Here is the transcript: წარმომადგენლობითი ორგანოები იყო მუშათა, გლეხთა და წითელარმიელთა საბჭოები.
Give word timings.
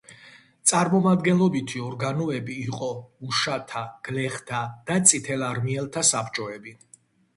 წარმომადგენლობითი 0.69 1.83
ორგანოები 1.87 2.55
იყო 2.69 2.89
მუშათა, 3.25 3.83
გლეხთა 4.09 4.63
და 4.89 4.97
წითელარმიელთა 5.13 6.05
საბჭოები. 6.15 6.75